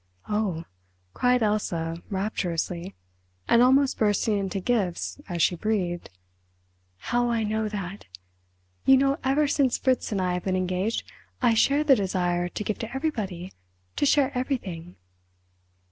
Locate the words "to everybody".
12.79-13.53